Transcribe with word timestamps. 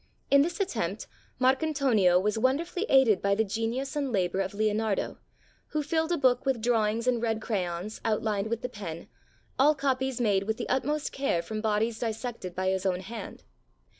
In 0.31 0.41
this 0.41 0.59
at 0.59 0.69
tempt 0.69 1.05
Marcantonio 1.39 2.19
was 2.19 2.35
wonderfully 2.35 2.87
aided 2.89 3.21
by 3.21 3.35
the 3.35 3.43
genius 3.43 3.95
and 3.95 4.11
labor 4.11 4.41
of 4.41 4.55
Leonardo, 4.55 5.19
who 5.67 5.83
filled 5.83 6.11
a 6.11 6.17
book 6.17 6.43
with 6.43 6.59
drawings 6.59 7.05
in 7.05 7.19
red 7.19 7.39
crayons, 7.39 8.01
outlined 8.03 8.47
with 8.47 8.63
the 8.63 8.67
pen, 8.67 9.09
all 9.59 9.75
copies 9.75 10.19
made 10.19 10.37
89 10.37 10.37
ITALY 10.39 10.47
with 10.47 10.57
the 10.57 10.69
utmost 10.69 11.11
care 11.11 11.43
from 11.43 11.61
bodies 11.61 11.99
dissected 11.99 12.55
by 12.55 12.69
his 12.69 12.83
own 12.83 13.01
hand. 13.01 13.43